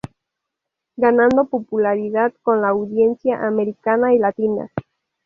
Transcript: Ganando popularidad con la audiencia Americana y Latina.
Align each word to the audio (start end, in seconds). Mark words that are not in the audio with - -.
Ganando 0.97 1.45
popularidad 1.45 2.33
con 2.41 2.59
la 2.63 2.69
audiencia 2.69 3.45
Americana 3.45 4.15
y 4.15 4.17
Latina. 4.17 4.71